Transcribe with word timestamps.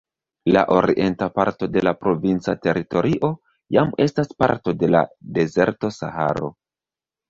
La 0.53 0.61
orienta 0.75 1.27
parto 1.35 1.69
de 1.75 1.83
la 1.89 1.93
provinca 2.07 2.57
teritorio 2.65 3.31
jam 3.79 3.95
estas 4.09 4.35
parto 4.43 4.79
de 4.83 4.93
la 4.99 5.07
dezerto 5.41 5.97
Saharo. 6.03 6.57